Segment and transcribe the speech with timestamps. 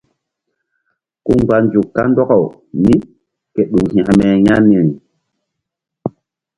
[1.25, 2.43] Ku mgba nzuk kandɔkaw
[2.85, 2.95] mí
[3.53, 4.91] ke ɗuk hekme ƴah niri.